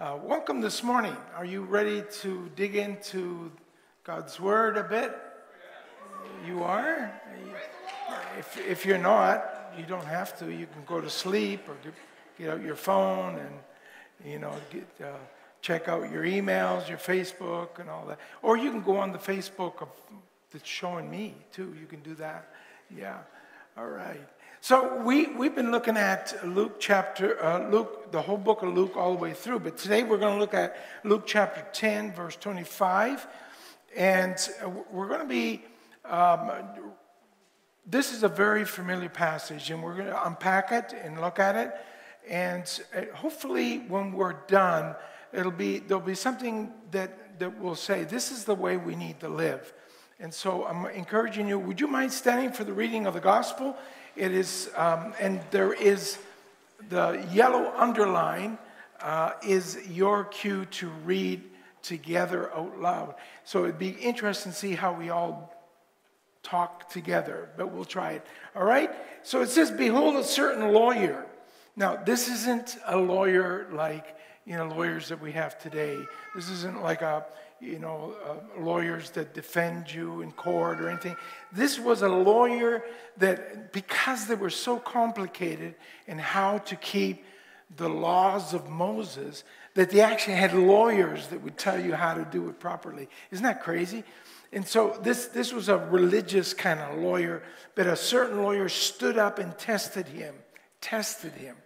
[0.00, 1.16] Uh, welcome this morning.
[1.34, 3.50] Are you ready to dig into
[4.04, 5.12] God's Word a bit?
[6.46, 7.20] You are?
[8.38, 10.52] If, if you're not, you don't have to.
[10.52, 11.74] You can go to sleep or
[12.38, 13.50] get out your phone and,
[14.24, 15.16] you know, get, uh,
[15.62, 18.20] check out your emails, your Facebook, and all that.
[18.40, 19.88] Or you can go on the Facebook of,
[20.52, 21.74] that's showing me, too.
[21.76, 22.54] You can do that.
[22.96, 23.18] Yeah.
[23.76, 24.28] All right.
[24.60, 28.96] So we, we've been looking at Luke chapter, uh, Luke, the whole book of Luke
[28.96, 32.34] all the way through, but today we're going to look at Luke chapter 10, verse
[32.34, 33.24] 25.
[33.96, 35.62] And uh, we're going to be,
[36.04, 36.50] um,
[37.86, 41.54] this is a very familiar passage, and we're going to unpack it and look at
[41.54, 41.72] it.
[42.28, 42.64] And
[42.96, 44.96] uh, hopefully, when we're done,
[45.32, 49.20] it'll be, there'll be something that, that will say, this is the way we need
[49.20, 49.72] to live.
[50.18, 53.76] And so I'm encouraging you, would you mind standing for the reading of the gospel?
[54.18, 56.18] It is, um, and there is
[56.88, 58.58] the yellow underline
[59.00, 61.40] uh, is your cue to read
[61.82, 63.14] together out loud.
[63.44, 65.54] So it'd be interesting to see how we all
[66.42, 68.26] talk together, but we'll try it.
[68.56, 68.90] All right?
[69.22, 71.24] So it says, Behold, a certain lawyer.
[71.76, 75.96] Now, this isn't a lawyer like, you know, lawyers that we have today.
[76.34, 77.24] This isn't like a,
[77.60, 81.16] you know, uh, lawyers that defend you in court or anything.
[81.52, 82.84] This was a lawyer
[83.16, 85.74] that, because they were so complicated
[86.06, 87.24] in how to keep
[87.76, 92.24] the laws of Moses, that they actually had lawyers that would tell you how to
[92.24, 93.08] do it properly.
[93.30, 94.04] Isn't that crazy?
[94.52, 97.42] And so this, this was a religious kind of lawyer,
[97.74, 100.34] but a certain lawyer stood up and tested him,
[100.80, 101.56] tested him.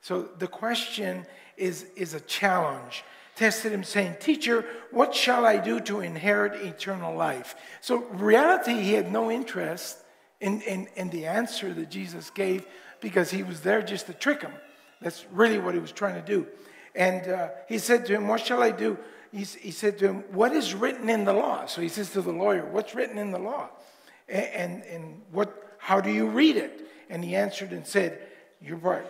[0.00, 1.24] So the question
[1.56, 3.04] is, is a challenge
[3.36, 7.54] tested him, saying, Teacher, what shall I do to inherit eternal life?
[7.80, 9.98] So, reality, he had no interest
[10.40, 12.66] in, in, in the answer that Jesus gave
[13.00, 14.52] because he was there just to trick him.
[15.00, 16.46] That's really what he was trying to do.
[16.94, 18.98] And uh, he said to him, What shall I do?
[19.32, 21.66] He, he, said to him, What is written in the law?
[21.66, 23.68] So he says to the lawyer, What's written in the law?
[24.28, 26.88] And, and, and what, how do you read it?
[27.10, 28.20] And he answered and said,
[28.60, 29.06] You're right.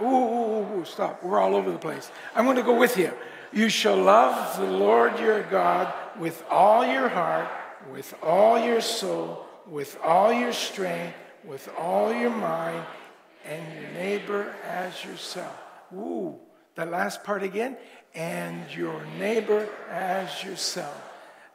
[0.00, 1.22] Ooh, ooh, ooh, stop.
[1.22, 2.10] We're all over the place.
[2.34, 3.12] I'm going to go with you.
[3.52, 7.48] You shall love the Lord your God with all your heart,
[7.90, 12.84] with all your soul, with all your strength, with all your mind,
[13.46, 15.56] and your neighbor as yourself.
[15.94, 16.36] Ooh,
[16.74, 17.76] that last part again.
[18.14, 21.00] And your neighbor as yourself.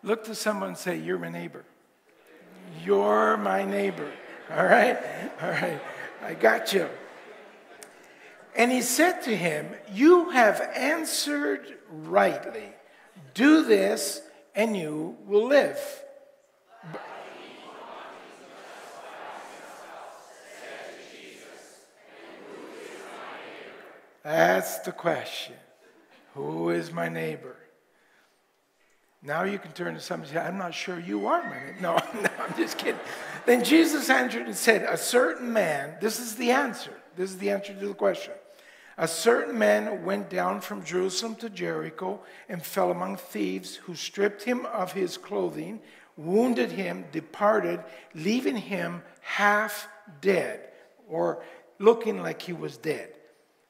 [0.02, 1.64] Look to someone and say, You're my neighbor.
[2.84, 4.10] You're my neighbor.
[4.52, 4.98] All right?
[5.42, 5.81] All right.
[6.22, 6.88] I got you.
[8.56, 12.69] And he said to him, You have answered rightly.
[13.34, 14.22] Do this,
[14.53, 15.80] and you will live.
[24.24, 25.56] That's the question.
[26.34, 27.58] Who is my neighbor?
[29.22, 31.78] Now you can turn to somebody and say, I'm not sure you are my neighbor.
[31.81, 33.00] No, no, I'm just kidding.
[33.46, 36.94] Then Jesus answered and said, A certain man, this is the answer.
[37.16, 38.34] This is the answer to the question.
[38.98, 44.44] A certain man went down from Jerusalem to Jericho and fell among thieves who stripped
[44.44, 45.81] him of his clothing,
[46.16, 47.84] wounded him, departed,
[48.14, 49.88] leaving him half
[50.22, 50.70] dead
[51.08, 51.44] or
[51.80, 53.14] looking like he was dead.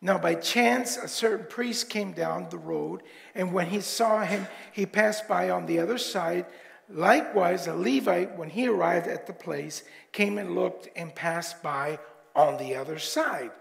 [0.02, 3.04] Now, by chance, a certain priest came down the road,
[3.34, 6.46] and when he saw him, he passed by on the other side.
[6.90, 12.00] Likewise, a Levite, when he arrived at the place, came and looked and passed by
[12.36, 13.52] on the other side.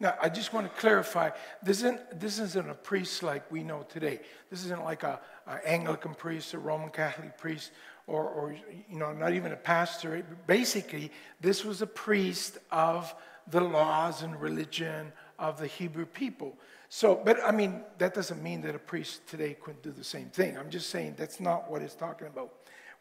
[0.00, 1.30] Now, I just want to clarify
[1.62, 4.20] this isn't, this isn't a priest like we know today.
[4.48, 7.70] This isn't like a, a Anglican priest, a Roman Catholic priest,
[8.06, 8.56] or, or,
[8.88, 10.24] you know, not even a pastor.
[10.46, 11.12] Basically,
[11.42, 13.14] this was a priest of
[13.50, 16.56] the laws and religion of the Hebrew people.
[16.88, 20.30] So, but I mean, that doesn't mean that a priest today couldn't do the same
[20.30, 20.56] thing.
[20.56, 22.52] I'm just saying that's not what it's talking about.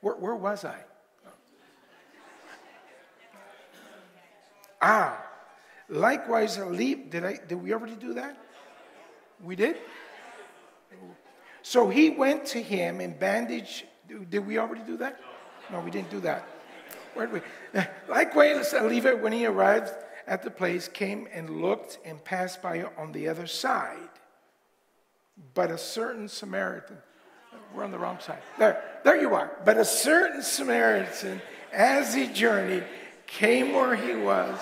[0.01, 0.78] Where, where was I?
[4.81, 5.29] Ah,
[5.89, 7.12] Likewise, a leap.
[7.12, 7.39] Did I?
[7.47, 8.38] Did we already do that?
[9.44, 9.77] We did.
[11.62, 13.86] So he went to him and bandaged.
[14.30, 15.19] Did we already do that?
[15.71, 16.47] No, we didn't do that.
[17.13, 17.41] Where did
[17.74, 17.81] we?
[18.09, 19.91] Likewise, a Levite, when he arrived
[20.27, 24.09] at the place, came and looked and passed by on the other side.
[25.53, 26.97] But a certain Samaritan,
[27.74, 28.41] we're on the wrong side.
[28.57, 29.51] There, there you are.
[29.65, 31.41] But a certain Samaritan,
[31.71, 32.86] as he journeyed,
[33.27, 34.59] came where he was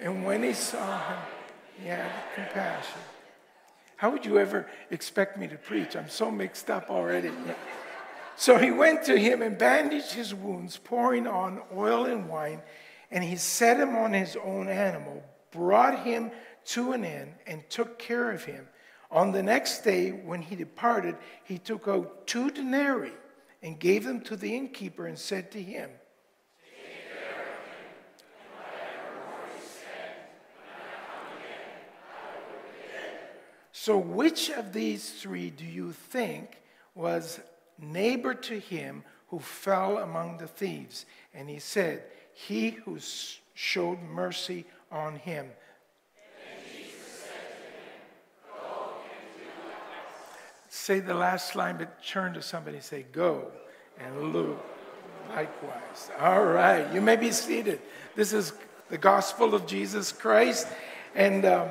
[0.00, 1.18] and when he saw him,
[1.80, 3.00] he had compassion.
[3.96, 5.96] How would you ever expect me to preach?
[5.96, 7.30] I'm so mixed up already.
[8.36, 12.60] So he went to him and bandaged his wounds, pouring on oil and wine,
[13.10, 16.30] and he set him on his own animal, brought him
[16.66, 18.68] to an inn, and took care of him.
[19.10, 23.12] On the next day, when he departed, he took out two denarii
[23.62, 25.88] and gave them to the innkeeper and said to him,
[33.86, 36.60] So, which of these three do you think
[36.96, 37.38] was
[37.78, 41.06] neighbor to him who fell among the thieves?
[41.32, 42.02] And he said,
[42.32, 42.98] He who
[43.54, 45.46] showed mercy on him.
[50.68, 53.52] Say the last line, but turn to somebody and say, Go
[54.00, 54.66] and look
[55.28, 56.10] likewise.
[56.18, 57.80] All right, you may be seated.
[58.16, 58.52] This is
[58.88, 60.66] the gospel of Jesus Christ.
[61.14, 61.44] And.
[61.44, 61.68] Um,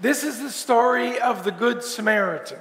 [0.00, 2.58] this is the story of the Good Samaritan.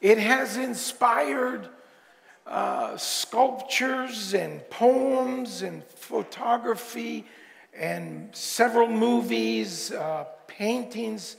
[0.00, 1.68] It has inspired
[2.46, 7.26] uh, sculptures and poems and photography
[7.74, 11.36] and several movies, uh, paintings,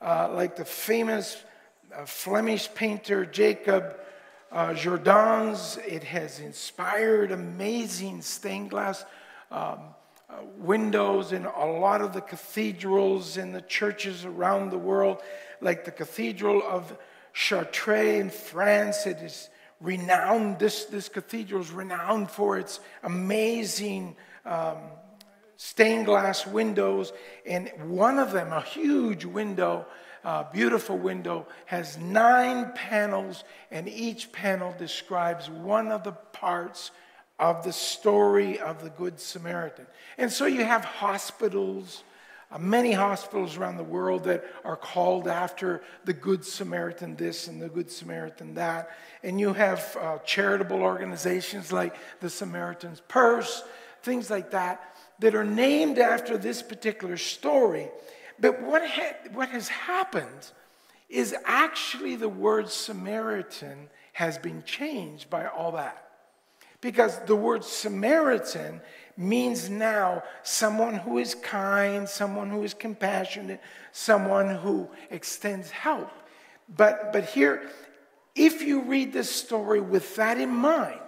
[0.00, 1.42] uh, like the famous
[1.94, 3.96] uh, Flemish painter Jacob
[4.50, 5.78] uh, Jordaens.
[5.86, 9.04] It has inspired amazing stained glass
[9.50, 9.78] um,
[10.32, 15.20] uh, windows in a lot of the cathedrals in the churches around the world,
[15.60, 16.96] like the Cathedral of
[17.34, 19.06] Chartres in France.
[19.06, 19.50] It is
[19.80, 24.78] renowned, this, this cathedral is renowned for its amazing um,
[25.56, 27.12] stained glass windows.
[27.44, 29.84] And one of them, a huge window,
[30.52, 36.90] beautiful window, has nine panels, and each panel describes one of the parts
[37.42, 39.84] of the story of the Good Samaritan.
[40.16, 42.04] And so you have hospitals,
[42.52, 47.60] uh, many hospitals around the world that are called after the Good Samaritan this and
[47.60, 48.90] the Good Samaritan that.
[49.24, 53.64] And you have uh, charitable organizations like the Samaritan's Purse,
[54.04, 57.88] things like that, that are named after this particular story.
[58.38, 60.52] But what, ha- what has happened
[61.08, 66.11] is actually the word Samaritan has been changed by all that.
[66.82, 68.82] Because the word Samaritan
[69.16, 73.60] means now someone who is kind, someone who is compassionate,
[73.92, 76.10] someone who extends help.
[76.76, 77.70] But, but here,
[78.34, 80.98] if you read this story with that in mind,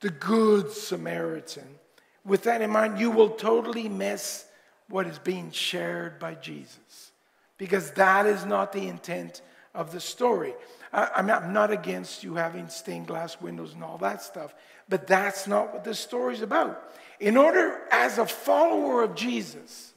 [0.00, 1.78] the good Samaritan,
[2.24, 4.44] with that in mind, you will totally miss
[4.88, 7.12] what is being shared by Jesus.
[7.56, 9.40] Because that is not the intent
[9.74, 10.52] of the story.
[10.92, 14.54] I'm not against you having stained glass windows and all that stuff,
[14.88, 16.92] but that's not what this story is about.
[17.18, 19.94] In order, as a follower of Jesus,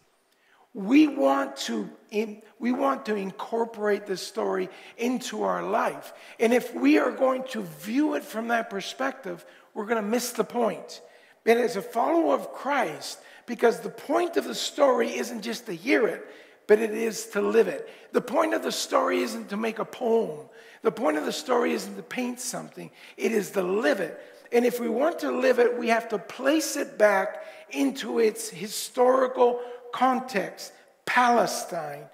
[0.74, 6.14] we want to in, we want to incorporate this story into our life.
[6.40, 10.32] And if we are going to view it from that perspective, we're going to miss
[10.32, 11.02] the point.
[11.46, 15.74] And as a follower of Christ, because the point of the story isn't just to
[15.74, 16.26] hear it,
[16.68, 17.88] but it is to live it.
[18.12, 20.48] The point of the story isn't to make a poem.
[20.82, 24.20] The point of the story isn't to paint something, it is to live it.
[24.52, 28.50] And if we want to live it, we have to place it back into its
[28.50, 29.60] historical
[29.92, 30.72] context
[31.06, 32.06] Palestine,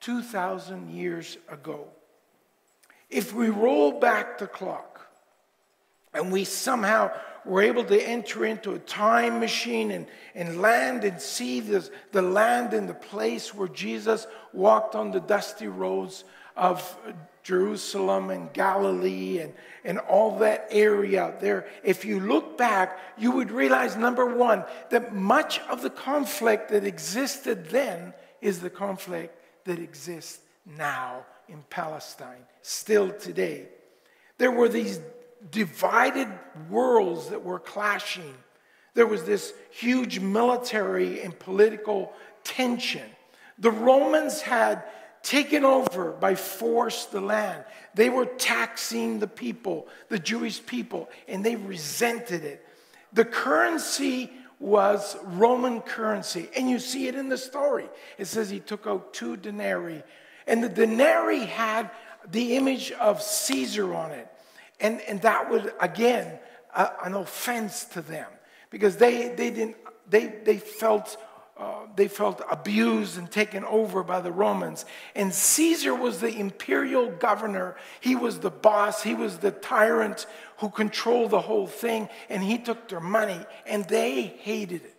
[0.00, 1.86] 2,000 years ago.
[3.10, 5.08] If we roll back the clock
[6.12, 7.12] and we somehow
[7.46, 12.22] were able to enter into a time machine and, and land and see this, the
[12.22, 16.24] land and the place where Jesus walked on the dusty roads
[16.56, 16.96] of
[17.42, 19.52] Jerusalem and Galilee and,
[19.84, 24.64] and all that area out there, if you look back, you would realize number one,
[24.90, 30.40] that much of the conflict that existed then is the conflict that exists
[30.76, 33.68] now in Palestine, still today.
[34.38, 35.00] There were these
[35.50, 36.28] divided
[36.70, 38.34] worlds that were clashing.
[38.94, 42.12] There was this huge military and political
[42.44, 43.08] tension.
[43.58, 44.84] The Romans had
[45.22, 47.64] taken over by force the land.
[47.94, 52.64] They were taxing the people, the Jewish people, and they resented it.
[53.12, 57.88] The currency was Roman currency, and you see it in the story.
[58.18, 60.02] It says he took out two denarii,
[60.46, 61.90] and the denarii had
[62.30, 64.28] the image of Caesar on it.
[64.80, 66.38] And, and that was, again,
[66.74, 68.28] a, an offense to them
[68.70, 69.76] because they, they, didn't,
[70.08, 71.16] they, they felt
[71.58, 74.84] uh, they felt abused and taken over by the Romans.
[75.14, 77.76] And Caesar was the imperial governor.
[78.00, 79.02] He was the boss.
[79.02, 80.26] He was the tyrant
[80.58, 82.10] who controlled the whole thing.
[82.28, 84.95] And he took their money, and they hated it.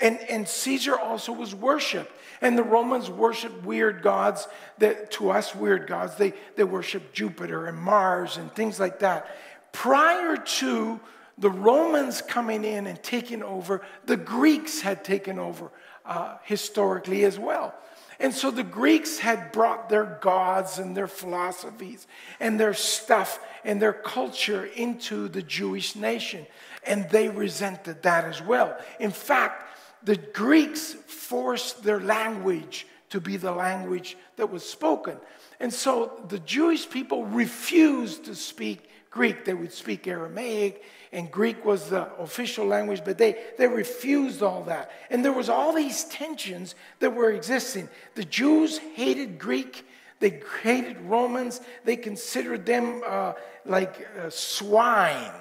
[0.00, 2.12] And, and Caesar also was worshiped.
[2.40, 4.46] And the Romans worshiped weird gods
[4.78, 9.36] that to us, weird gods, they, they worship Jupiter and Mars and things like that.
[9.72, 11.00] Prior to
[11.36, 15.70] the Romans coming in and taking over, the Greeks had taken over
[16.04, 17.74] uh, historically as well.
[18.20, 22.06] And so the Greeks had brought their gods and their philosophies
[22.40, 26.46] and their stuff and their culture into the Jewish nation.
[26.84, 28.76] And they resented that as well.
[28.98, 29.67] In fact,
[30.02, 35.16] the Greeks forced their language to be the language that was spoken.
[35.60, 39.44] And so the Jewish people refused to speak Greek.
[39.44, 44.62] They would speak Aramaic, and Greek was the official language, but they, they refused all
[44.64, 44.90] that.
[45.10, 47.88] And there was all these tensions that were existing.
[48.14, 49.86] The Jews hated Greek.
[50.20, 51.60] They hated Romans.
[51.84, 53.32] They considered them uh,
[53.64, 55.32] like uh, swine,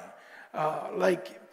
[0.54, 1.47] uh, like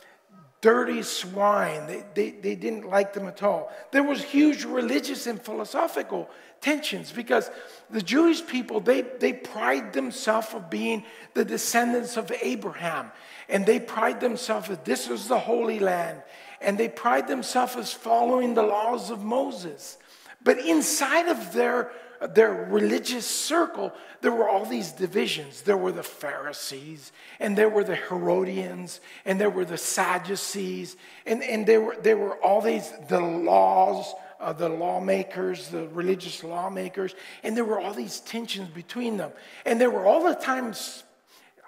[0.64, 1.86] dirty swine.
[1.86, 3.70] They, they, they didn't like them at all.
[3.92, 6.30] There was huge religious and philosophical
[6.62, 7.50] tensions because
[7.90, 11.04] the Jewish people, they, they pride themselves of being
[11.34, 13.12] the descendants of Abraham.
[13.50, 16.22] And they pride themselves that this is the Holy Land.
[16.62, 19.98] And they pride themselves as following the laws of Moses.
[20.44, 21.90] But inside of their
[22.32, 25.62] their religious circle, there were all these divisions.
[25.62, 30.96] There were the Pharisees, and there were the Herodians, and there were the Sadducees,
[31.26, 36.44] and, and there, were, there were all these, the laws, uh, the lawmakers, the religious
[36.44, 39.32] lawmakers, and there were all these tensions between them.
[39.64, 41.03] And there were all the times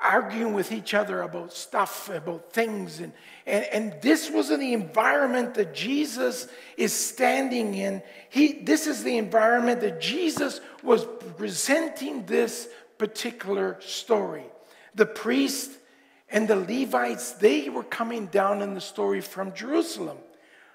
[0.03, 3.01] arguing with each other about stuff, about things.
[3.01, 3.13] And,
[3.47, 8.03] and, and this was the environment that Jesus is standing in.
[8.29, 14.45] He, this is the environment that Jesus was presenting this particular story.
[14.95, 15.73] The priest
[16.31, 20.19] and the Levites, they were coming down in the story from Jerusalem.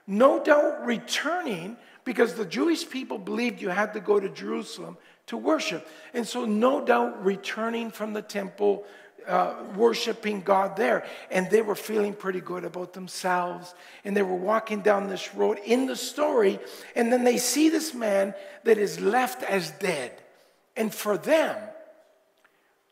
[0.08, 4.98] No doubt returning because the Jewish people believed you had to go to Jerusalem
[5.28, 5.88] to worship.
[6.14, 8.86] And so, no doubt, returning from the temple
[9.28, 11.06] uh, worshiping God there.
[11.30, 13.74] And they were feeling pretty good about themselves.
[14.04, 16.60] And they were walking down this road in the story.
[16.96, 20.22] And then they see this man that is left as dead.
[20.76, 21.58] And for them,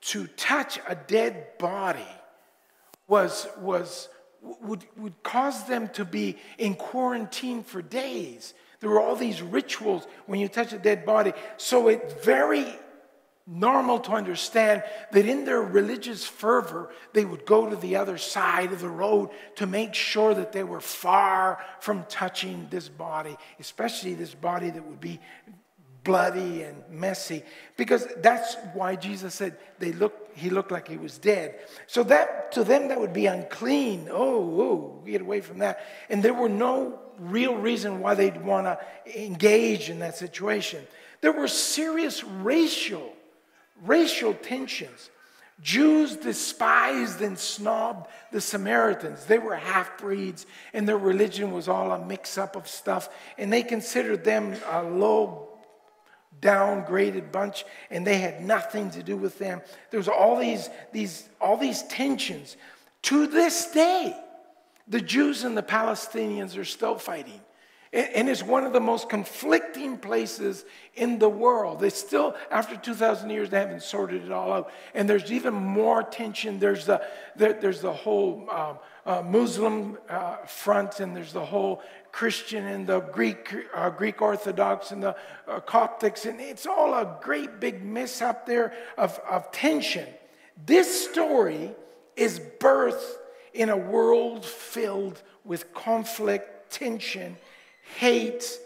[0.02, 2.08] to touch a dead body
[3.08, 4.08] was, was,
[4.42, 8.54] would, would cause them to be in quarantine for days.
[8.80, 11.34] There were all these rituals when you touch a dead body.
[11.58, 12.66] So it very
[13.50, 18.72] normal to understand that in their religious fervor, they would go to the other side
[18.72, 24.14] of the road to make sure that they were far from touching this body, especially
[24.14, 25.20] this body that would be
[26.04, 27.44] bloody and messy
[27.76, 31.60] because that's why jesus said they look he looked like he was dead.
[31.88, 34.08] So that to them that would be unclean.
[34.10, 35.86] Oh oh get away from that.
[36.10, 38.80] And there were no real reason why they'd want to
[39.22, 40.86] engage in that situation.
[41.22, 43.14] There were serious racial
[43.84, 45.10] racial tensions.
[45.62, 49.26] Jews despised and snobbed the Samaritans.
[49.26, 53.10] They were half breeds, and their religion was all a mix up of stuff.
[53.38, 55.50] And they considered them a low,
[56.42, 59.62] downgraded bunch, and they had nothing to do with them.
[59.92, 62.56] There was all these, these, all these tensions.
[63.04, 64.16] To this day,
[64.88, 67.42] the Jews and the Palestinians are still fighting.
[67.92, 71.80] And it's one of the most conflicting places in the world.
[71.80, 74.72] They still, after 2,000 years, they haven't sorted it all out.
[74.94, 76.60] And there's even more tension.
[76.60, 77.02] There's the,
[77.36, 78.78] there's the whole um,
[79.08, 81.82] uh, Muslim uh, front, and there's the whole
[82.12, 85.16] Christian and the Greek, uh, Greek Orthodox and the
[85.48, 86.30] uh, Coptics.
[86.30, 90.06] And it's all a great big mess up there of, of tension.
[90.64, 91.72] This story
[92.16, 93.16] is birthed
[93.52, 97.36] in a world filled with conflict, tension,
[97.98, 98.60] hate,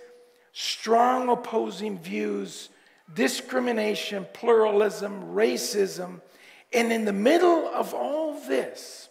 [0.52, 2.70] strong opposing views,
[3.14, 6.22] discrimination, pluralism, racism.
[6.72, 9.10] And in the middle of all this,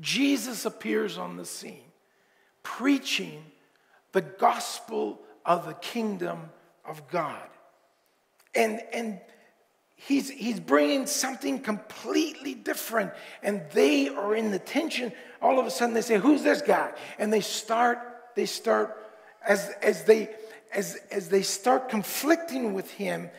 [0.00, 1.90] Jesus appears on the scene,
[2.62, 3.44] preaching
[4.12, 6.50] the gospel of the kingdom
[6.84, 7.48] of God.
[8.54, 9.20] And, and
[9.96, 13.12] he's, he's bringing something completely different.
[13.42, 15.12] And they are in the tension.
[15.40, 16.92] All of a sudden, they say, Who's this guy?
[17.18, 17.98] And they start
[18.34, 18.96] they start,
[19.46, 20.30] as, as, they,
[20.72, 23.30] as, as they start conflicting with him,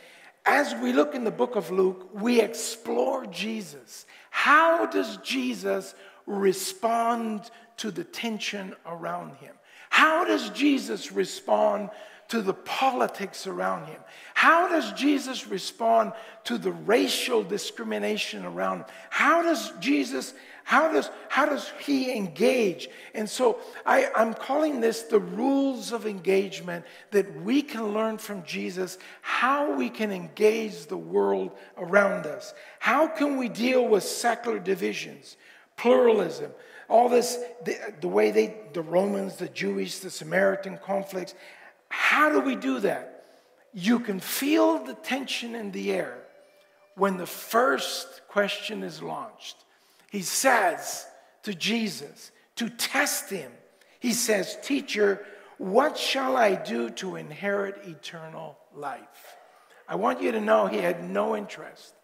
[0.46, 4.06] as we look in the book of Luke, we explore Jesus.
[4.30, 5.94] How does Jesus
[6.26, 9.54] respond to the tension around him?
[9.90, 11.90] How does Jesus respond
[12.28, 14.00] to the politics around him?
[14.34, 16.12] How does Jesus respond
[16.44, 18.86] to the racial discrimination around him?
[19.10, 22.88] How does Jesus, how does, how does he engage?
[23.14, 28.42] And so I, I'm calling this the rules of engagement that we can learn from
[28.44, 32.54] Jesus how we can engage the world around us.
[32.80, 35.36] How can we deal with secular divisions,
[35.76, 36.50] pluralism?
[36.88, 41.34] all this, the, the, way they, the Romans, the Jewish, the Samaritan conflicts,
[41.88, 43.24] how do we do that?
[43.72, 46.18] You can feel the tension in the air
[46.94, 49.63] when the first question is launched.
[50.14, 51.08] He says
[51.42, 53.50] to Jesus, to test him,
[53.98, 55.26] he says, Teacher,
[55.58, 59.34] what shall I do to inherit eternal life?
[59.88, 61.94] I want you to know he had no interest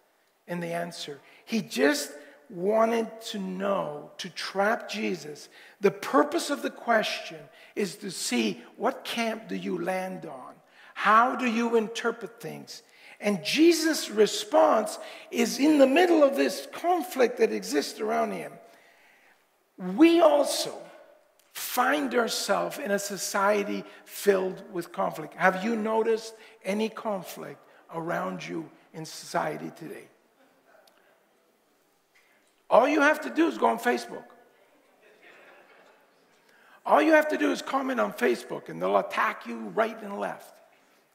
[0.48, 1.20] in the answer.
[1.44, 2.10] He just
[2.48, 5.48] wanted to know, to trap Jesus.
[5.80, 7.38] The purpose of the question
[7.76, 10.54] is to see what camp do you land on?
[10.94, 12.82] How do you interpret things?
[13.20, 14.98] And Jesus' response
[15.30, 18.52] is in the middle of this conflict that exists around him.
[19.76, 20.74] We also
[21.52, 25.34] find ourselves in a society filled with conflict.
[25.34, 26.34] Have you noticed
[26.64, 27.60] any conflict
[27.94, 30.08] around you in society today?
[32.70, 34.24] All you have to do is go on Facebook.
[36.86, 40.18] All you have to do is comment on Facebook and they'll attack you right and
[40.18, 40.54] left.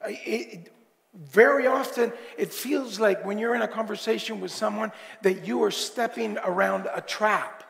[0.06, 0.72] It,
[1.16, 4.92] very often, it feels like when you're in a conversation with someone
[5.22, 7.64] that you are stepping around a trap.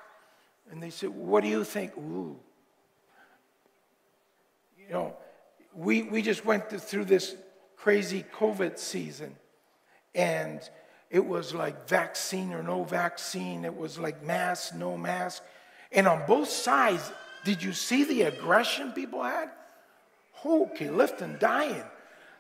[0.71, 1.97] And they say, What do you think?
[1.97, 2.39] Ooh.
[4.79, 5.17] You know,
[5.75, 7.37] we, we just went through this
[7.77, 9.37] crazy COVID season.
[10.15, 10.61] And
[11.11, 13.65] it was like vaccine or no vaccine.
[13.65, 15.43] It was like mask, no mask.
[15.93, 17.13] And on both sides,
[17.45, 19.51] did you see the aggression people had?
[20.45, 21.85] Okay, lifting, dying.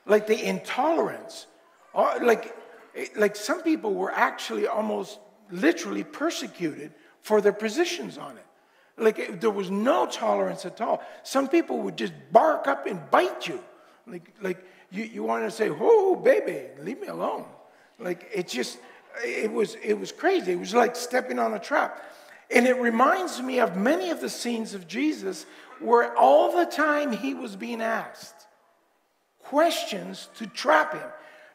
[0.06, 1.46] Like the intolerance.
[1.94, 2.56] Like,
[3.16, 5.18] like some people were actually almost
[5.50, 8.44] literally persecuted for their positions on it.
[8.98, 11.02] Like there was no tolerance at all.
[11.22, 13.62] Some people would just bark up and bite you.
[14.06, 17.44] Like, like you, you want to say, oh, baby, leave me alone.
[17.98, 18.78] Like it just,
[19.24, 20.52] it was, it was crazy.
[20.52, 22.04] It was like stepping on a trap.
[22.50, 25.46] And it reminds me of many of the scenes of Jesus
[25.80, 28.35] where all the time he was being asked
[29.48, 31.08] questions to trap him.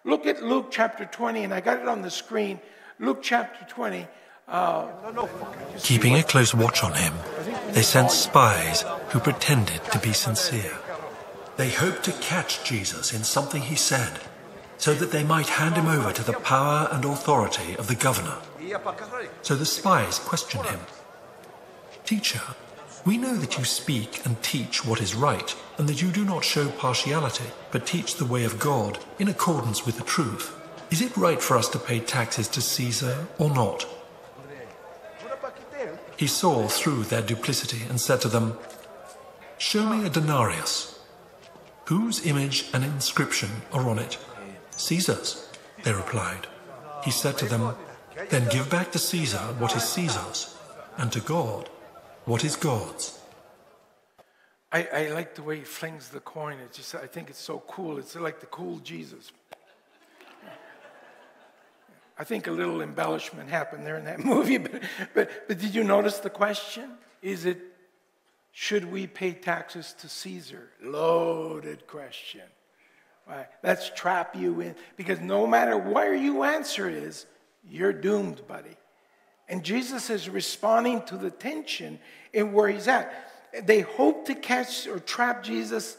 [0.03, 2.59] Look at Luke chapter 20, and I got it on the screen.
[2.99, 4.07] Luke chapter 20.
[4.47, 4.87] Uh,
[5.79, 7.13] Keeping a close watch on him,
[7.71, 10.73] they sent spies who pretended to be sincere.
[11.57, 14.19] They hoped to catch Jesus in something he said
[14.77, 18.37] so that they might hand him over to the power and authority of the governor.
[19.41, 20.79] So the spies questioned him.
[22.03, 22.41] Teacher,
[23.05, 26.43] we know that you speak and teach what is right, and that you do not
[26.43, 30.55] show partiality, but teach the way of God in accordance with the truth.
[30.91, 33.87] Is it right for us to pay taxes to Caesar or not?
[36.15, 38.57] He saw through their duplicity and said to them,
[39.57, 40.99] Show me a denarius.
[41.85, 44.17] Whose image and inscription are on it?
[44.75, 45.49] Caesar's,
[45.83, 46.47] they replied.
[47.03, 47.75] He said to them,
[48.29, 50.55] Then give back to Caesar what is Caesar's,
[50.97, 51.69] and to God
[52.25, 53.17] what is God's.
[54.71, 56.57] I, I like the way he flings the coin.
[56.65, 57.97] It's just, I think it's so cool.
[57.97, 59.31] It's like the cool Jesus.
[62.17, 65.83] I think a little embellishment happened there in that movie, but, but, but did you
[65.83, 66.91] notice the question?
[67.21, 67.59] Is it,
[68.51, 70.69] should we pay taxes to Caesar?
[70.81, 72.41] Loaded question.
[73.27, 73.47] Right?
[73.63, 74.75] Let's trap you in.
[74.97, 77.25] Because no matter where you answer is,
[77.67, 78.77] you're doomed, buddy.
[79.51, 81.99] And Jesus is responding to the tension
[82.31, 83.13] in where he's at.
[83.63, 85.97] They hope to catch or trap Jesus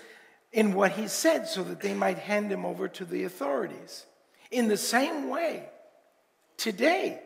[0.52, 4.06] in what he said so that they might hand him over to the authorities.
[4.50, 5.68] In the same way,
[6.56, 7.20] today,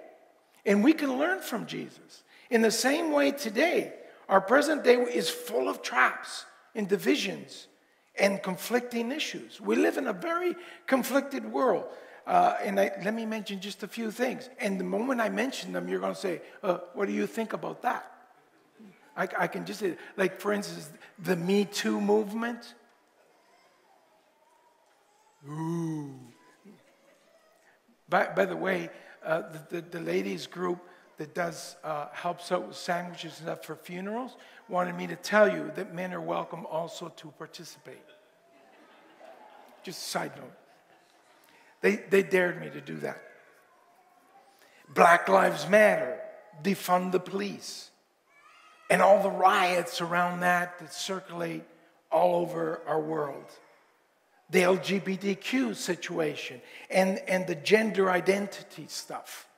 [0.65, 2.25] and we can learn from Jesus.
[2.51, 3.93] In the same way, today,
[4.29, 7.69] our present day is full of traps and divisions
[8.19, 9.61] and conflicting issues.
[9.61, 10.57] We live in a very
[10.89, 11.85] conflicted world.
[12.27, 14.51] Uh, and I, let me mention just a few things.
[14.59, 17.53] And the moment I mention them, you're going to say, uh, What do you think
[17.53, 18.13] about that?
[19.17, 22.75] I, I, can just say, like, for instance, the Me Too movement.
[25.49, 26.11] Ooh.
[28.09, 28.91] By, by the way,
[29.25, 30.81] uh, the, the, the ladies group
[31.17, 34.37] that does uh, helps out with sandwiches and stuff for funerals
[34.69, 37.97] wanted me to tell you that men are welcome also to participate.
[39.83, 40.53] Just a side note.
[41.81, 43.23] They, they dared me to do that.
[44.89, 46.19] Black Lives Matter,
[46.63, 47.91] defund the police,
[48.89, 51.65] and all the riots around that that circulate
[52.11, 53.45] all over our world.
[54.51, 56.61] the LGBTQ situation
[56.91, 59.49] and, and the gender identity stuff.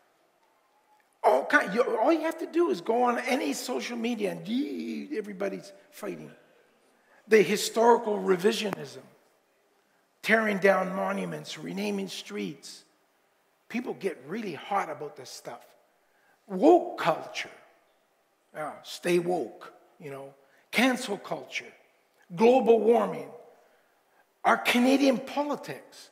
[1.22, 5.12] All, kind, you, all you have to do is go on any social media and
[5.16, 6.30] everybody's fighting.
[7.26, 9.02] The historical revisionism,
[10.22, 12.84] tearing down monuments, renaming streets.
[13.68, 15.64] People get really hot about this stuff.
[16.46, 17.50] Woke culture.
[18.54, 20.34] Yeah, stay woke, you know.
[20.70, 21.72] Cancel culture.
[22.34, 23.28] Global warming
[24.48, 26.08] our Canadian politics.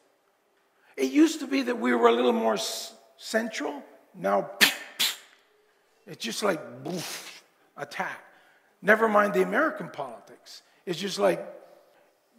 [0.97, 2.59] It used to be that we were a little more
[3.17, 3.83] central.
[4.15, 4.51] Now,
[6.07, 7.43] it's just like boof,
[7.79, 8.23] attack.
[8.83, 10.63] Never mind the American politics.
[10.85, 11.41] It's just like,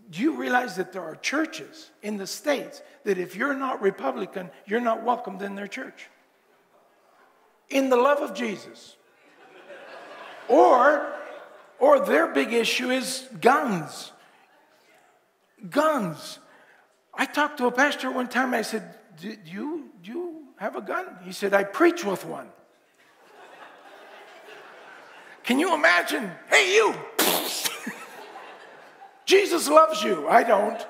[0.10, 4.50] do you realize that there are churches in the States that if you're not Republican,
[4.66, 6.08] you're not welcomed in their church?
[7.70, 8.96] In the love of Jesus.
[10.48, 11.14] or,
[11.80, 14.12] or their big issue is guns
[15.70, 16.40] guns.
[17.14, 18.54] I talked to a pastor one time.
[18.54, 21.06] I said, do you, do you have a gun?
[21.24, 22.50] He said, I preach with one.
[25.44, 26.30] Can you imagine?
[26.50, 26.94] Hey, you!
[29.28, 30.28] Jesus loves you.
[30.28, 30.84] I don't.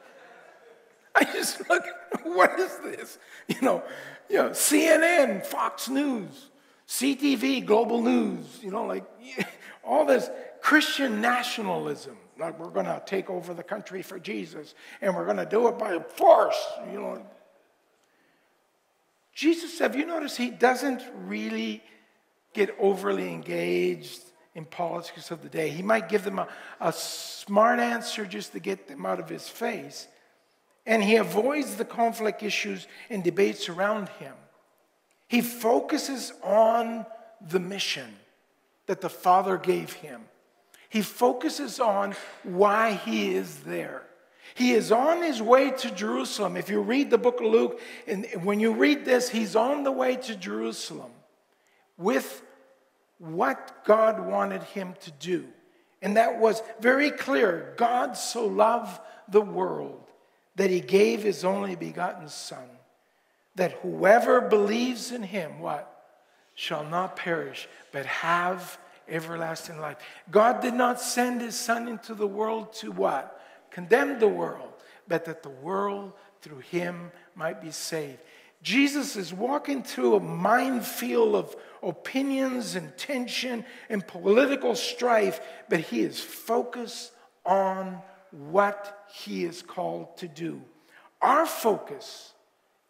[1.16, 1.82] I just look,
[2.22, 3.18] what is this?
[3.48, 3.82] You know,
[4.30, 6.50] you know, CNN, Fox News,
[6.86, 9.04] CTV, Global News, you know, like
[9.84, 15.14] all this Christian nationalism like we're going to take over the country for Jesus and
[15.14, 17.24] we're going to do it by force, you know.
[19.32, 21.82] Jesus, have you noticed he doesn't really
[22.52, 24.20] get overly engaged
[24.56, 25.68] in politics of the day?
[25.68, 26.48] He might give them a,
[26.80, 30.08] a smart answer just to get them out of his face.
[30.86, 34.34] And he avoids the conflict issues and debates around him.
[35.28, 37.04] He focuses on
[37.40, 38.16] the mission
[38.86, 40.22] that the Father gave him.
[40.88, 42.14] He focuses on
[42.44, 44.04] why he is there.
[44.54, 46.56] He is on his way to Jerusalem.
[46.56, 49.92] If you read the book of Luke, and when you read this, he's on the
[49.92, 51.10] way to Jerusalem
[51.98, 52.42] with
[53.18, 55.46] what God wanted him to do.
[56.02, 57.74] And that was very clear.
[57.76, 60.04] God so loved the world
[60.56, 62.68] that he gave his only begotten Son,
[63.54, 65.92] that whoever believes in him, what?
[66.54, 69.98] Shall not perish, but have everlasting life.
[70.30, 73.40] God did not send his son into the world to what?
[73.70, 74.72] Condemn the world,
[75.06, 78.18] but that the world through him might be saved.
[78.62, 86.00] Jesus is walking through a minefield of opinions and tension and political strife, but he
[86.00, 87.12] is focused
[87.44, 90.62] on what he is called to do.
[91.22, 92.32] Our focus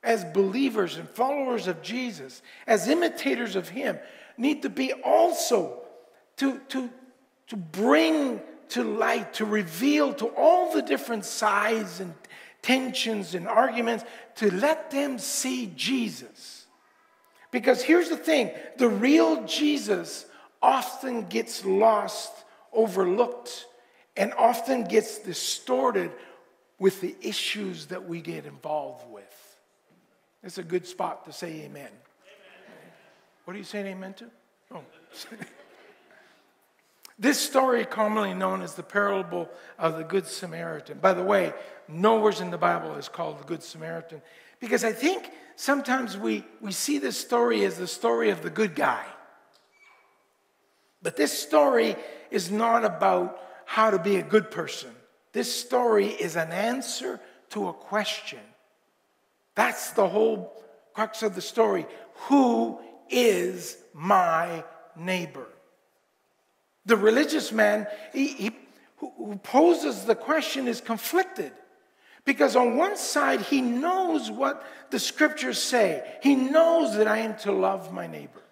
[0.03, 3.99] as believers and followers of Jesus, as imitators of him,
[4.37, 5.83] need to be also
[6.37, 6.91] to, to,
[7.49, 12.15] to bring to light, to reveal to all the different sides and
[12.63, 14.05] tensions and arguments,
[14.37, 16.56] to let them see Jesus.
[17.57, 20.27] Because here's the thing the real Jesus
[20.61, 22.31] often gets lost,
[22.71, 23.65] overlooked,
[24.15, 26.11] and often gets distorted
[26.79, 29.57] with the issues that we get involved with.
[30.43, 31.89] It's a good spot to say amen.
[31.89, 31.93] amen.
[33.47, 34.27] What are you saying amen to?
[34.75, 34.85] Oh.
[37.19, 40.99] This story, commonly known as the parable of the Good Samaritan.
[40.99, 41.55] By the way,
[41.89, 44.21] nowhere in the Bible is called the Good Samaritan
[44.61, 48.75] because I think sometimes we, we see this story as the story of the good
[48.75, 49.05] guy.
[51.03, 51.97] But this story
[52.31, 54.91] is not about how to be a good person.
[55.33, 58.41] This story is an answer to a question.
[59.55, 60.53] That's the whole
[60.95, 61.87] crux of the story.
[62.29, 62.79] Who
[63.11, 64.65] is my
[64.97, 65.47] neighbor?
[66.87, 68.57] The religious man he, he,
[68.99, 71.53] who poses the question is conflicted.
[72.27, 76.03] Because on one side, he knows what the scriptures say.
[76.23, 78.43] He knows that I am to love my neighbor.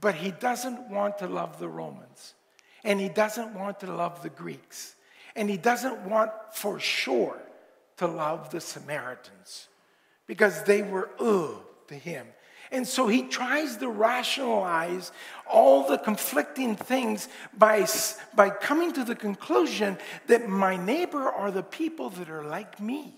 [0.00, 2.34] But he doesn't want to love the Romans.
[2.82, 4.96] And he doesn't want to love the Greeks.
[5.36, 7.38] And he doesn't want for sure
[7.98, 9.68] to love the Samaritans
[10.26, 12.26] because they were ugh to him.
[12.70, 15.12] And so he tries to rationalize
[15.50, 17.86] all the conflicting things by,
[18.34, 23.14] by coming to the conclusion that my neighbor are the people that are like me.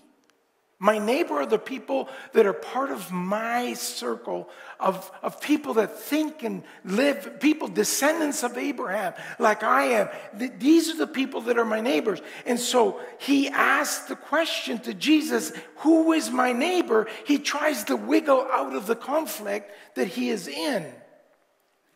[0.83, 5.99] My neighbor are the people that are part of my circle of, of people that
[5.99, 10.09] think and live, people, descendants of Abraham, like I am.
[10.57, 12.19] These are the people that are my neighbors.
[12.47, 17.07] And so he asked the question to Jesus, Who is my neighbor?
[17.27, 20.91] He tries to wiggle out of the conflict that he is in.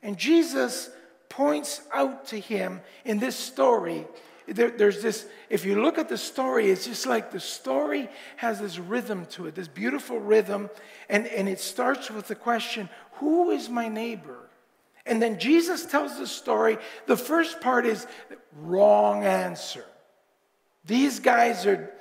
[0.04, 0.92] And Jesus
[1.28, 4.06] points out to him in this story
[4.48, 8.60] there, there's this, if you look at the story, it's just like the story has
[8.60, 10.70] this rhythm to it, this beautiful rhythm.
[11.10, 14.50] And, and it starts with the question, Who is my neighbor?
[15.06, 16.78] And then Jesus tells the story.
[17.06, 18.08] The first part is
[18.58, 19.86] wrong answer.
[20.86, 21.92] These guys are,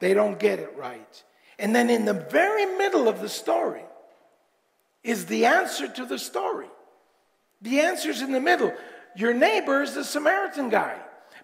[0.00, 1.22] they don't get it right.
[1.58, 3.84] And then in the very middle of the story
[5.02, 6.68] is the answer to the story.
[7.62, 8.74] The answer's in the middle.
[9.16, 10.98] Your neighbor is the Samaritan guy.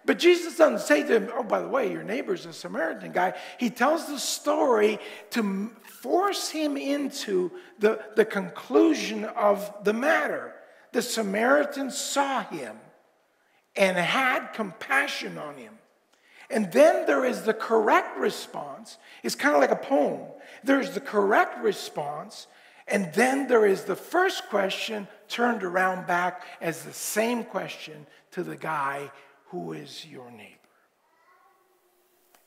[0.05, 3.33] But Jesus doesn't say to him, oh, by the way, your neighbor's a Samaritan guy.
[3.59, 4.99] He tells the story
[5.31, 10.53] to force him into the, the conclusion of the matter.
[10.91, 12.77] The Samaritan saw him
[13.75, 15.73] and had compassion on him.
[16.49, 18.97] And then there is the correct response.
[19.23, 20.21] It's kind of like a poem.
[20.63, 22.47] There's the correct response,
[22.87, 28.43] and then there is the first question turned around back as the same question to
[28.43, 29.11] the guy
[29.51, 30.57] who is your neighbor.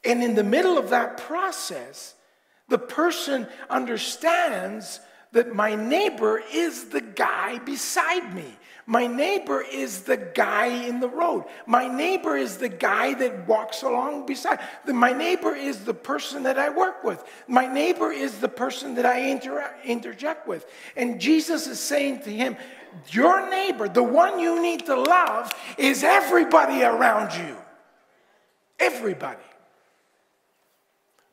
[0.05, 2.15] And in the middle of that process,
[2.69, 5.01] the person understands
[5.33, 8.57] that my neighbor is the guy beside me.
[8.87, 11.45] My neighbor is the guy in the road.
[11.67, 14.61] My neighbor is the guy that walks along beside.
[14.87, 17.25] My neighbor is the person that I work with.
[17.49, 20.67] My neighbor is the person that I inter- interject with.
[20.97, 22.57] And Jesus is saying to him,
[23.11, 27.57] Your neighbor, the one you need to love, is everybody around you.
[28.79, 29.43] Everybody.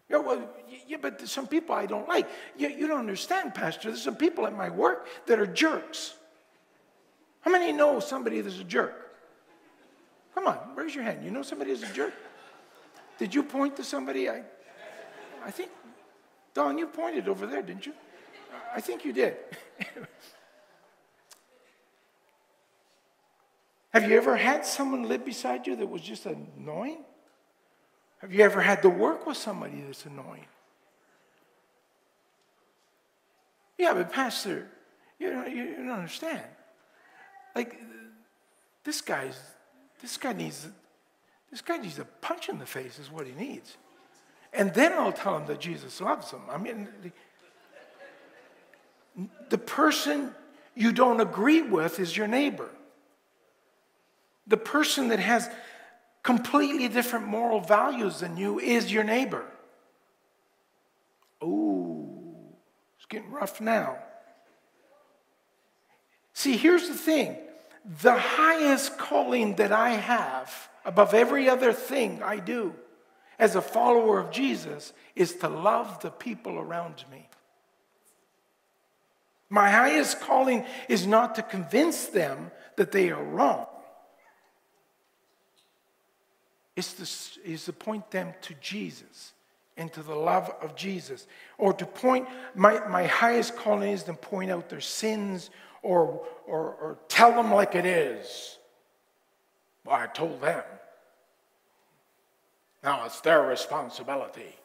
[0.09, 0.49] Well,
[0.87, 2.27] yeah, but some people I don't like.
[2.57, 3.89] You, you don't understand, Pastor.
[3.89, 6.15] There's some people at my work that are jerks.
[7.41, 8.93] How many know somebody that's a jerk?
[10.35, 11.23] Come on, raise your hand.
[11.23, 12.13] You know somebody that's a jerk?
[13.17, 14.29] Did you point to somebody?
[14.29, 14.43] I,
[15.45, 15.69] I think,
[16.53, 17.93] Don, you pointed over there, didn't you?
[18.73, 19.37] I think you did.
[23.93, 27.03] Have you ever had someone live beside you that was just annoying?
[28.19, 30.45] Have you ever had to work with somebody that's annoying?
[33.77, 34.67] Yeah, but Pastor,
[35.19, 36.43] you don't, you don't understand.
[37.55, 37.81] Like,
[38.83, 39.37] this guy's,
[40.01, 40.67] this guy needs,
[41.49, 43.75] this guy needs a punch in the face is what he needs.
[44.53, 46.41] And then I'll tell him that Jesus loves him.
[46.49, 46.87] I mean,
[49.17, 50.33] the, the person
[50.75, 52.69] you don't agree with is your neighbor.
[54.47, 55.49] The person that has
[56.23, 59.45] completely different moral values than you is your neighbor.
[61.43, 62.53] Ooh,
[62.97, 63.97] it's getting rough now.
[66.33, 67.37] See, here's the thing
[68.01, 72.75] the highest calling that I have above every other thing I do
[73.39, 77.27] as a follower of Jesus is to love the people around me.
[79.49, 83.65] My highest calling is not to convince them that they are wrong
[86.81, 89.33] is to, is to point them to Jesus
[89.77, 91.27] and to the love of Jesus.
[91.57, 95.49] Or to point, my, my highest calling is to point out their sins
[95.81, 98.57] or, or, or tell them like it is.
[99.85, 100.63] Well, I told them.
[102.83, 104.55] Now it's their responsibility.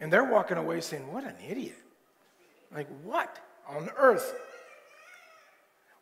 [0.00, 1.78] And they're walking away saying, What an idiot.
[2.74, 4.34] Like, what on earth?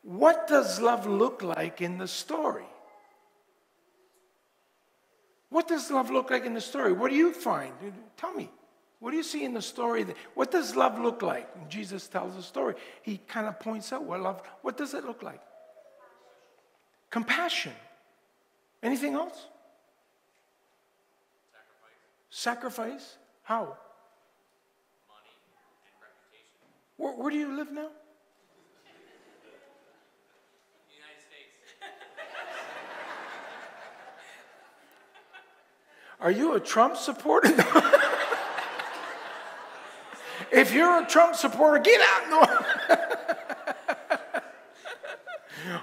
[0.03, 2.65] What does love look like in the story?
[5.53, 6.95] What does love look like in the story?
[6.95, 7.75] What do you find?
[8.17, 8.51] Tell me.
[9.01, 10.07] What do you see in the story?
[10.35, 11.55] What does love look like?
[11.55, 15.05] When Jesus tells the story, he kind of points out what love, what does it
[15.05, 15.41] look like?
[17.11, 17.73] Compassion.
[18.83, 19.47] Anything else?
[22.31, 22.89] Sacrifice.
[22.89, 23.19] Sacrifice?
[23.43, 23.65] How?
[23.65, 23.77] Money
[25.85, 26.65] and reputation.
[26.97, 27.91] Where, where do you live now?
[36.23, 37.49] Are you a Trump supporter?
[40.53, 42.31] if you're a Trump supporter, get out.
[42.31, 42.41] No.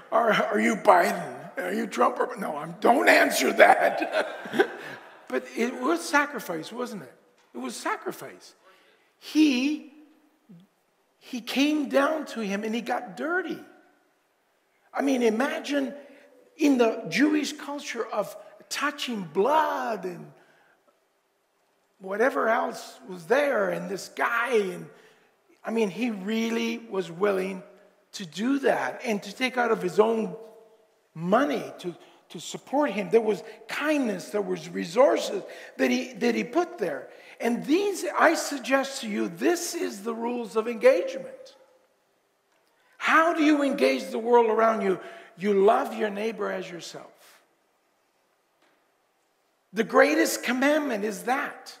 [0.10, 1.58] are, are you Biden?
[1.58, 2.18] Are you Trump?
[2.18, 4.66] Or, no, I'm, don't answer that.
[5.28, 7.14] but it was sacrifice, wasn't it?
[7.54, 8.54] It was sacrifice.
[9.18, 9.92] He,
[11.18, 13.58] he came down to him and he got dirty.
[14.94, 15.92] I mean, imagine
[16.60, 18.36] in the Jewish culture of
[18.68, 20.30] touching blood and
[21.98, 24.54] whatever else was there, and this guy.
[24.54, 24.86] And
[25.64, 27.62] I mean, he really was willing
[28.12, 30.36] to do that and to take out of his own
[31.14, 31.94] money to,
[32.30, 33.08] to support him.
[33.10, 35.42] There was kindness, there was resources
[35.78, 37.08] that he, that he put there.
[37.40, 41.56] And these, I suggest to you, this is the rules of engagement.
[42.98, 45.00] How do you engage the world around you?
[45.40, 47.06] You love your neighbor as yourself.
[49.72, 51.76] The greatest commandment is that.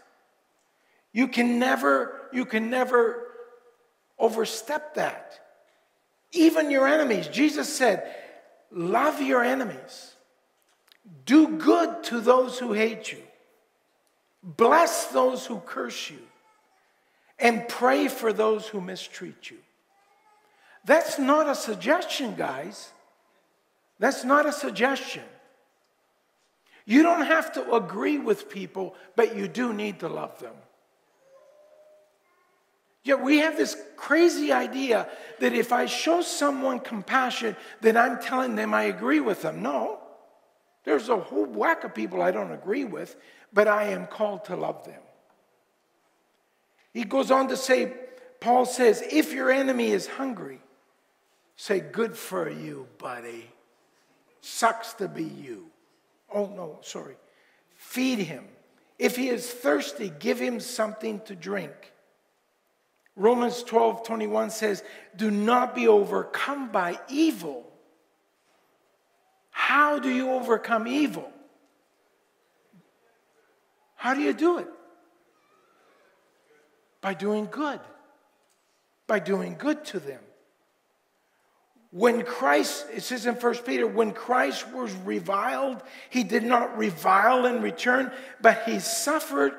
[1.12, 3.26] You can never, you can never
[4.18, 5.38] overstep that.
[6.32, 7.28] Even your enemies.
[7.28, 8.14] Jesus said,
[8.70, 10.14] Love your enemies.
[11.26, 13.22] Do good to those who hate you.
[14.42, 16.20] Bless those who curse you.
[17.38, 19.58] And pray for those who mistreat you.
[20.84, 22.90] That's not a suggestion, guys.
[24.00, 25.22] That's not a suggestion.
[26.86, 30.54] You don't have to agree with people, but you do need to love them.
[33.04, 35.08] Yet we have this crazy idea
[35.38, 39.62] that if I show someone compassion, then I'm telling them I agree with them.
[39.62, 40.00] No.
[40.84, 43.16] There's a whole whack of people I don't agree with,
[43.52, 45.00] but I am called to love them.
[46.92, 47.92] He goes on to say,
[48.40, 50.60] Paul says, if your enemy is hungry,
[51.56, 53.50] say, good for you, buddy.
[54.40, 55.66] Sucks to be you.
[56.32, 57.16] Oh, no, sorry.
[57.74, 58.44] Feed him.
[58.98, 61.92] If he is thirsty, give him something to drink.
[63.16, 64.82] Romans 12 21 says,
[65.16, 67.66] Do not be overcome by evil.
[69.50, 71.30] How do you overcome evil?
[73.96, 74.68] How do you do it?
[77.02, 77.80] By doing good,
[79.06, 80.20] by doing good to them.
[81.92, 87.46] When Christ, it says in 1 Peter, when Christ was reviled, he did not revile
[87.46, 89.54] in return, but he suffered.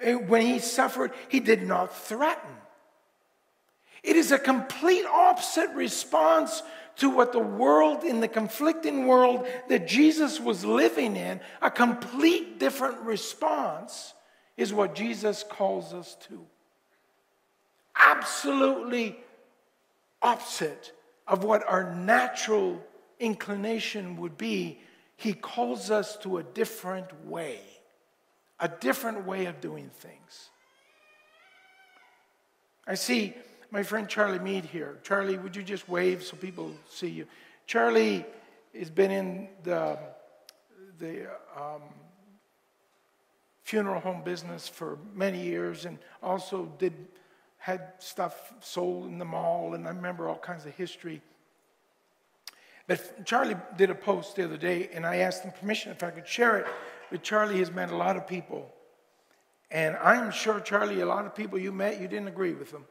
[0.00, 2.50] Eh, when he suffered, he did not threaten.
[4.02, 6.62] It is a complete opposite response
[6.96, 12.58] to what the world, in the conflicting world that Jesus was living in, a complete
[12.58, 14.14] different response
[14.56, 16.40] is what Jesus calls us to.
[17.94, 19.18] Absolutely
[20.22, 20.92] opposite
[21.26, 22.82] of what our natural
[23.18, 24.78] inclination would be,
[25.16, 27.60] he calls us to a different way,
[28.60, 30.50] a different way of doing things.
[32.86, 33.34] I see
[33.70, 34.98] my friend Charlie Mead here.
[35.02, 37.26] Charlie, would you just wave so people see you?
[37.66, 38.24] Charlie
[38.78, 39.98] has been in the,
[40.98, 41.82] the um,
[43.64, 46.92] funeral home business for many years and also did
[47.66, 51.20] had stuff sold in the mall, and I remember all kinds of history.
[52.86, 56.10] But Charlie did a post the other day, and I asked him permission if I
[56.10, 56.66] could share it.
[57.10, 58.72] But Charlie has met a lot of people.
[59.68, 62.84] And I'm sure, Charlie, a lot of people you met, you didn't agree with them.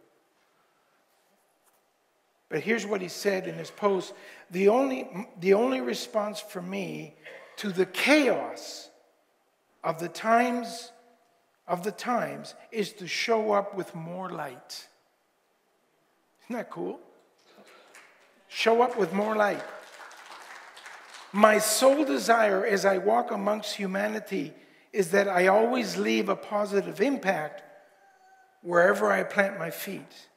[2.50, 4.14] But here's what he said in his post
[4.52, 5.08] the only,
[5.40, 7.16] the only response for me
[7.60, 8.90] to the chaos
[9.86, 10.92] of the times
[11.68, 14.88] of the times is to show up with more light.
[16.46, 17.00] Isn't that cool?
[18.48, 19.64] Show up with more light.
[21.34, 24.54] My sole desire as I walk amongst humanity
[24.94, 27.64] is that I always leave a positive impact
[28.62, 30.30] wherever I plant my feet.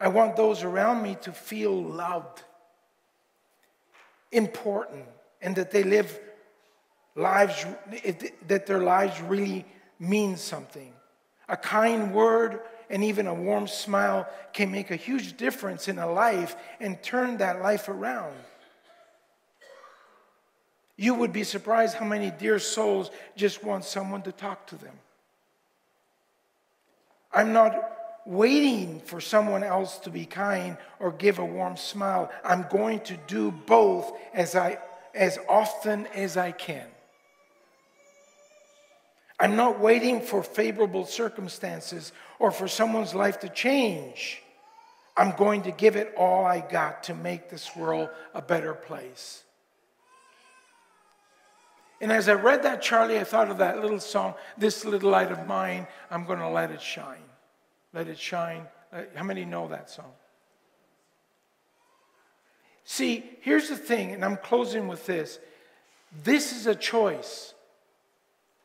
[0.00, 2.42] I want those around me to feel loved,
[4.32, 5.04] important,
[5.40, 6.18] and that they live
[7.14, 7.66] lives,
[8.48, 9.66] that their lives really
[10.00, 10.92] means something.
[11.48, 16.10] A kind word and even a warm smile can make a huge difference in a
[16.10, 18.34] life and turn that life around.
[20.96, 24.94] You would be surprised how many dear souls just want someone to talk to them.
[27.32, 32.30] I'm not waiting for someone else to be kind or give a warm smile.
[32.44, 34.78] I'm going to do both as I
[35.14, 36.86] as often as I can.
[39.40, 44.42] I'm not waiting for favorable circumstances or for someone's life to change.
[45.16, 49.42] I'm going to give it all I got to make this world a better place.
[52.02, 55.32] And as I read that, Charlie, I thought of that little song, This Little Light
[55.32, 57.18] of Mine, I'm going to let it shine.
[57.92, 58.66] Let it shine.
[58.92, 60.12] Uh, how many know that song?
[62.84, 65.38] See, here's the thing, and I'm closing with this.
[66.24, 67.54] This is a choice.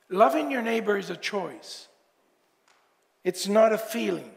[0.10, 1.88] Loving your neighbor is a choice,
[3.24, 4.32] it's not a feeling.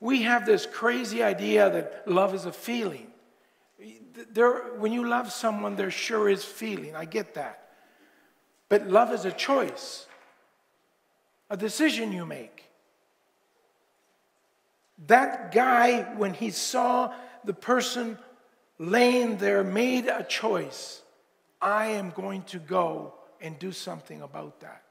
[0.00, 3.08] We have this crazy idea that love is a feeling.
[4.32, 6.96] There, when you love someone, there sure is feeling.
[6.96, 7.68] I get that.
[8.70, 10.06] But love is a choice,
[11.50, 12.64] a decision you make.
[15.06, 17.12] That guy, when he saw
[17.44, 18.18] the person
[18.78, 21.02] laying there, made a choice.
[21.60, 24.82] I am going to go and do something about that.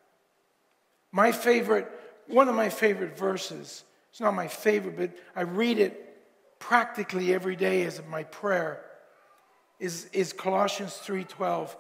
[1.12, 1.90] My favorite,
[2.28, 6.18] one of my favorite verses, it's not my favorite, but I read it
[6.60, 8.84] practically every day as my prayer,
[9.80, 11.76] is, is Colossians 3:12.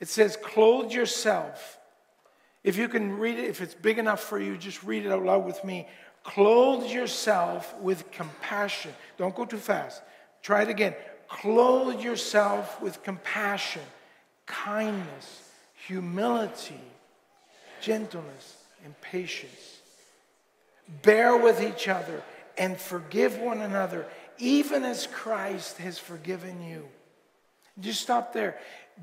[0.00, 1.78] It says, clothe yourself
[2.62, 5.24] If you can read it, if it's big enough for you, just read it out
[5.24, 5.88] loud with me.
[6.22, 8.92] Clothe yourself with compassion.
[9.16, 10.02] Don't go too fast.
[10.42, 10.94] Try it again.
[11.28, 13.82] Clothe yourself with compassion,
[14.46, 15.49] kindness,
[15.90, 16.80] humility,
[17.80, 19.80] gentleness, and patience.
[21.02, 22.22] Bear with each other
[22.56, 24.06] and forgive one another,
[24.38, 26.86] even as Christ has forgiven you.
[27.80, 28.56] Just stop there.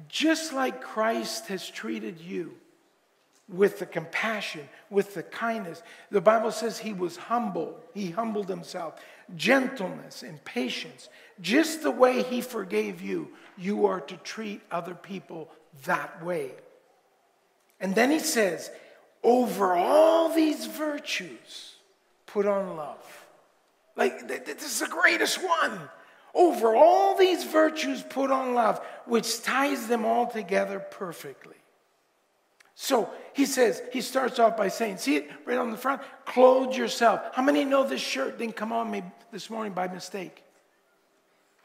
[0.07, 2.53] Just like Christ has treated you
[3.49, 5.83] with the compassion, with the kindness.
[6.09, 7.81] The Bible says he was humble.
[7.93, 9.01] He humbled himself.
[9.35, 11.09] Gentleness and patience.
[11.41, 13.27] Just the way he forgave you,
[13.57, 15.49] you are to treat other people
[15.83, 16.51] that way.
[17.80, 18.71] And then he says,
[19.23, 21.75] over all these virtues,
[22.25, 23.25] put on love.
[23.95, 25.80] Like, this is the greatest one.
[26.34, 31.55] Over all these virtues, put on love, which ties them all together perfectly.
[32.75, 36.01] So he says, he starts off by saying, see it right on the front?
[36.25, 37.21] Clothe yourself.
[37.34, 39.01] How many know this shirt didn't come on me
[39.32, 40.43] this morning by mistake?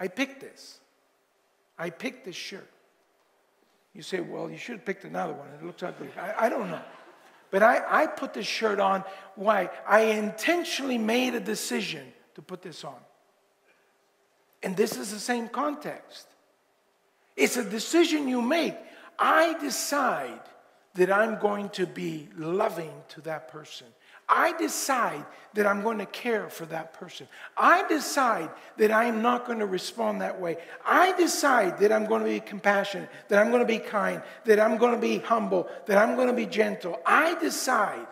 [0.00, 0.80] I picked this.
[1.78, 2.70] I picked this shirt.
[3.94, 5.48] You say, well, you should have picked another one.
[5.48, 6.08] It looks ugly.
[6.18, 6.80] I, I don't know.
[7.50, 9.04] But I, I put this shirt on.
[9.34, 9.68] Why?
[9.86, 12.96] I intentionally made a decision to put this on.
[14.62, 16.26] And this is the same context.
[17.36, 18.76] It's a decision you make.
[19.18, 20.40] I decide
[20.94, 23.86] that I'm going to be loving to that person.
[24.34, 27.28] I decide that I'm going to care for that person.
[27.54, 30.56] I decide that I'm not going to respond that way.
[30.86, 34.58] I decide that I'm going to be compassionate, that I'm going to be kind, that
[34.58, 36.98] I'm going to be humble, that I'm going to be gentle.
[37.04, 38.06] I decide.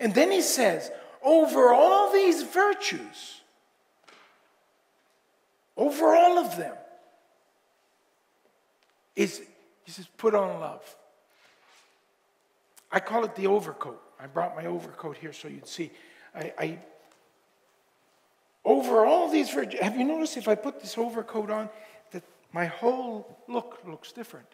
[0.00, 0.90] And then he says,
[1.22, 3.40] over all these virtues,
[5.76, 6.74] over all of them,
[9.14, 9.40] is,
[9.84, 10.82] he says, put on love.
[12.90, 14.03] I call it the overcoat.
[14.24, 15.90] I brought my overcoat here so you'd see.
[16.34, 16.78] I, I
[18.64, 21.68] over all these, have you noticed if I put this overcoat on
[22.12, 24.46] that my whole look looks different?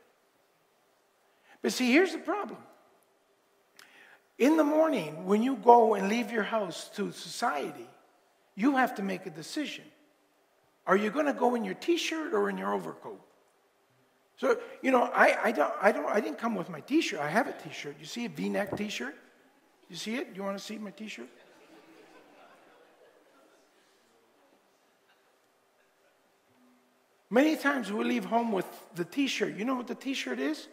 [1.62, 2.58] But see, here's the problem.
[4.38, 7.86] In the morning, when you go and leave your house to society,
[8.56, 9.84] you have to make a decision.
[10.84, 13.20] Are you going to go in your t shirt or in your overcoat?
[14.38, 17.20] So, you know, I, I, don't, I, don't, I didn't come with my t shirt.
[17.20, 17.94] I have a t shirt.
[18.00, 19.14] You see a v neck t shirt?
[19.90, 20.28] You see it?
[20.34, 21.28] You want to see my t shirt?
[27.28, 29.56] Many times we leave home with the t shirt.
[29.56, 30.68] You know what the t shirt is?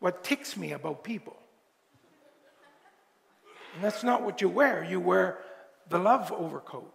[0.00, 1.36] What ticks me about people.
[3.74, 4.84] And that's not what you wear.
[4.84, 5.38] You wear
[5.88, 6.94] the love overcoat.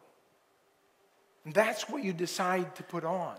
[1.46, 3.36] And that's what you decide to put on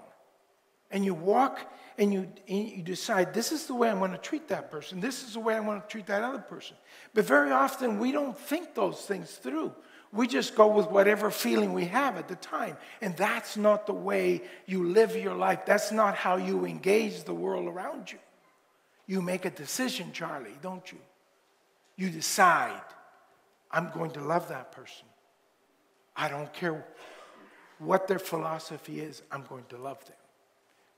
[0.95, 4.19] and you walk and you, and you decide, this is the way I'm going to
[4.19, 5.01] treat that person.
[5.01, 6.77] This is the way I want to treat that other person.
[7.13, 9.73] But very often we don't think those things through.
[10.13, 12.77] We just go with whatever feeling we have at the time.
[13.03, 15.67] And that's not the way you live your life.
[15.67, 18.19] That's not how you engage the world around you.
[19.07, 20.99] You make a decision, Charlie, don't you?
[21.97, 22.81] You decide,
[23.71, 25.07] I'm going to love that person.
[26.17, 26.87] I don't care
[27.79, 30.15] what their philosophy is, I'm going to love them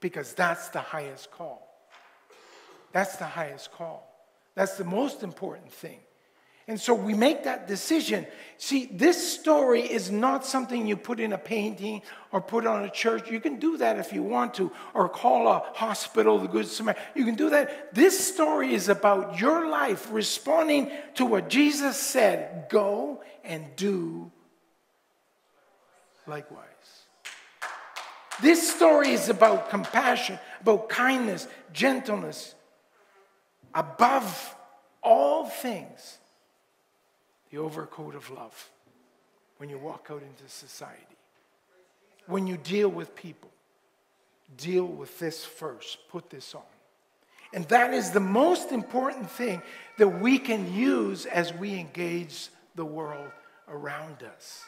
[0.01, 1.67] because that's the highest call.
[2.93, 4.11] That's the highest call.
[4.55, 5.99] That's the most important thing.
[6.69, 8.27] And so we make that decision.
[8.59, 12.91] See, this story is not something you put in a painting or put on a
[12.91, 13.31] church.
[13.31, 17.05] You can do that if you want to, or call a hospital the Good Samaritan.
[17.15, 17.95] You can do that.
[17.95, 24.33] This story is about your life responding to what Jesus said go and do
[26.27, 26.76] likewise.
[28.41, 32.55] This story is about compassion, about kindness, gentleness.
[33.75, 34.55] Above
[35.03, 36.19] all things,
[37.51, 38.71] the overcoat of love
[39.59, 41.03] when you walk out into society.
[42.27, 43.51] When you deal with people,
[44.57, 45.99] deal with this first.
[46.09, 46.63] Put this on.
[47.55, 49.63] And that is the most important thing
[49.99, 53.31] that we can use as we engage the world
[53.69, 54.65] around us.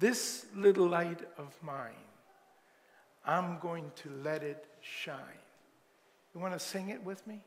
[0.00, 2.06] This little light of mine,
[3.26, 5.42] I'm going to let it shine.
[6.34, 7.44] You want to sing it with me?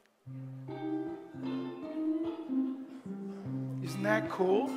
[3.84, 4.70] Isn't that cool?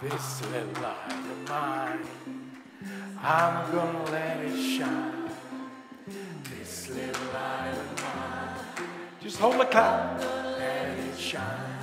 [0.00, 2.06] This little light of mine,
[3.20, 5.28] I'm gonna let it shine.
[6.56, 8.86] This little light of mine,
[9.20, 10.20] just hold the cloud,
[10.56, 11.80] let it shine.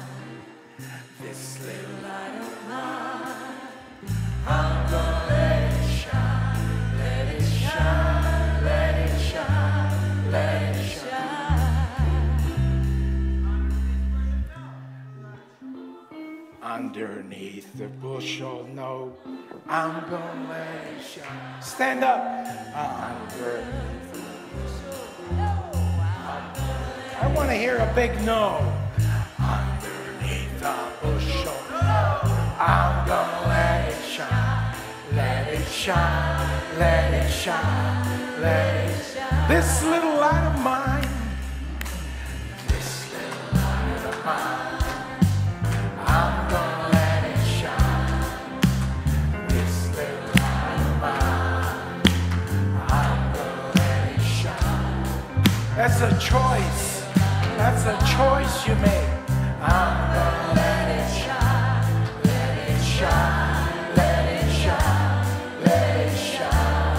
[1.22, 3.17] This little light of mine.
[16.98, 18.68] The bushel.
[18.74, 19.16] No,
[19.70, 20.68] I'm gonna
[20.98, 21.62] it shine.
[21.62, 22.20] Stand up.
[22.74, 24.20] Underneath the
[27.22, 28.74] I want to hear a big no.
[29.38, 31.54] Underneath the bushel.
[31.70, 32.22] no,
[32.58, 34.76] I'm gonna it shine.
[35.14, 36.80] Let it shine.
[36.80, 38.42] Let it shine.
[38.42, 39.48] Let it shine.
[39.48, 41.08] This little light of mine.
[42.70, 44.67] This little light of mine.
[55.78, 57.06] That's a choice.
[57.56, 59.08] That's a choice you make.
[59.62, 62.10] I'm gonna let it shine.
[62.24, 63.96] Let it shine.
[63.96, 65.28] Let it shine.
[65.64, 66.98] Let it shine.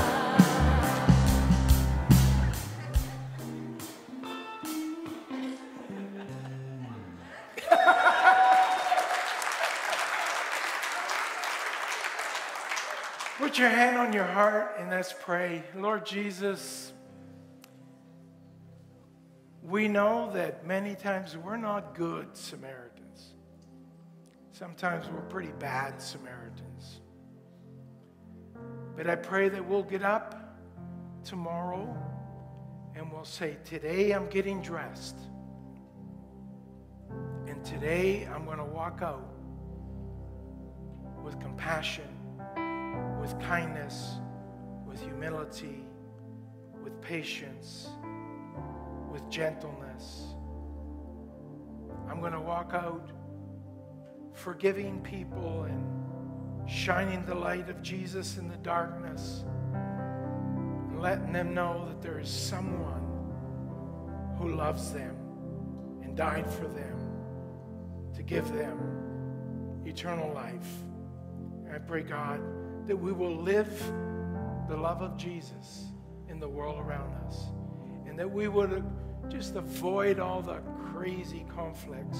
[13.39, 15.65] Put your hand on your heart and let's pray.
[15.75, 16.93] Lord Jesus,
[19.69, 23.35] we know that many times we're not good Samaritans.
[24.51, 27.01] Sometimes we're pretty bad Samaritans.
[28.97, 30.59] But I pray that we'll get up
[31.23, 31.95] tomorrow
[32.97, 35.19] and we'll say, Today I'm getting dressed.
[37.47, 39.35] And today I'm going to walk out
[41.23, 42.09] with compassion,
[43.21, 44.15] with kindness,
[44.87, 45.85] with humility,
[46.83, 47.91] with patience,
[49.11, 50.35] with gentleness.
[52.09, 53.11] I'm going to walk out
[54.35, 59.45] forgiving people and shining the light of Jesus in the darkness,
[59.75, 63.05] and letting them know that there is someone
[64.39, 65.17] who loves them
[66.03, 66.99] and died for them
[68.15, 68.79] to give them
[69.85, 70.69] eternal life.
[71.67, 72.41] And I pray, God,
[72.87, 73.71] that we will live
[74.69, 75.87] the love of Jesus
[76.29, 77.45] in the world around us.
[78.07, 78.85] And that we would
[79.29, 80.61] just avoid all the
[80.93, 82.19] crazy conflicts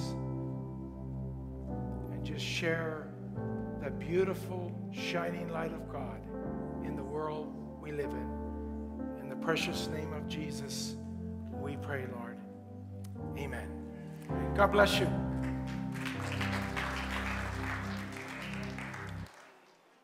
[2.11, 3.07] and just share
[3.83, 6.21] the beautiful, shining light of God
[6.85, 9.19] in the world we live in.
[9.21, 10.95] In the precious name of Jesus,
[11.53, 12.37] we pray, Lord.
[13.37, 13.69] Amen.
[14.55, 15.28] God bless you.